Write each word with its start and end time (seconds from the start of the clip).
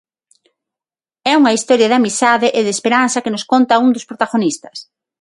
É 1.31 1.33
unha 1.41 1.55
historia 1.57 1.89
de 1.89 1.97
amizade 2.01 2.47
e 2.59 2.61
de 2.65 2.71
esperanza 2.77 3.23
que 3.23 3.33
nos 3.33 3.47
conta 3.51 3.81
un 3.85 3.89
dos 3.95 4.07
protagonistas. 4.09 4.77